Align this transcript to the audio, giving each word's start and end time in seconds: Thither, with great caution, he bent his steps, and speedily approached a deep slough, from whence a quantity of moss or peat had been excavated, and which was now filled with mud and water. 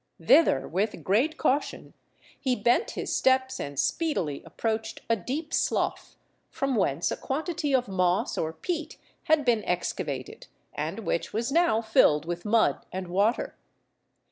Thither, 0.19 0.67
with 0.67 1.03
great 1.03 1.37
caution, 1.37 1.93
he 2.39 2.55
bent 2.55 2.89
his 2.97 3.15
steps, 3.15 3.59
and 3.59 3.79
speedily 3.79 4.41
approached 4.47 5.01
a 5.07 5.15
deep 5.15 5.53
slough, 5.53 6.15
from 6.49 6.75
whence 6.75 7.11
a 7.11 7.15
quantity 7.15 7.71
of 7.75 7.87
moss 7.87 8.35
or 8.35 8.51
peat 8.51 8.97
had 9.25 9.45
been 9.45 9.63
excavated, 9.63 10.47
and 10.73 11.01
which 11.01 11.33
was 11.33 11.51
now 11.51 11.83
filled 11.83 12.25
with 12.25 12.45
mud 12.45 12.83
and 12.91 13.09
water. 13.09 13.55